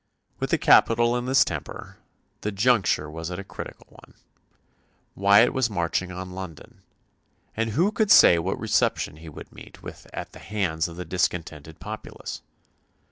[0.39, 1.99] With the capital in this temper,
[2.41, 4.15] the juncture was a critical one.
[5.13, 6.81] Wyatt was marching on London,
[7.55, 11.05] and who could say what reception he would meet with at the hands of the
[11.05, 12.41] discontented populace?